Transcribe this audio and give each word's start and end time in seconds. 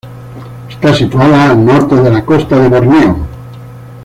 Está 0.67 0.95
situada 0.95 1.51
al 1.51 1.63
norte 1.63 1.93
de 1.95 2.09
la 2.09 2.25
costa 2.25 2.57
de 2.57 2.69
Borneo. 2.69 3.17